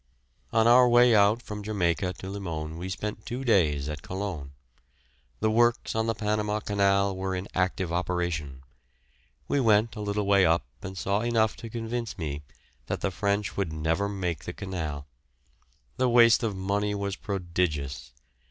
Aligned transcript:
On 0.51 0.65
our 0.65 0.89
way 0.89 1.13
out 1.13 1.43
from 1.43 1.61
Jamaica 1.61 2.13
to 2.13 2.29
Limon 2.31 2.79
we 2.79 2.89
spent 2.89 3.23
two 3.23 3.43
days 3.43 3.87
at 3.87 4.01
Colon. 4.01 4.51
The 5.41 5.51
works 5.51 5.93
on 5.93 6.07
the 6.07 6.15
Panama 6.15 6.59
Canal 6.59 7.15
were 7.15 7.35
in 7.35 7.47
active 7.53 7.93
operation. 7.93 8.63
We 9.47 9.59
went 9.59 9.95
a 9.95 10.01
little 10.01 10.25
way 10.25 10.43
up 10.43 10.65
and 10.81 10.97
saw 10.97 11.19
enough 11.19 11.55
to 11.57 11.69
convince 11.69 12.17
me 12.17 12.41
that 12.87 13.01
the 13.01 13.11
French 13.11 13.55
would 13.55 13.71
never 13.71 14.09
make 14.09 14.45
the 14.45 14.53
canal. 14.53 15.05
The 15.97 16.09
waste 16.09 16.41
of 16.41 16.55
money 16.55 16.95
was 16.95 17.15
prodigious. 17.15 18.11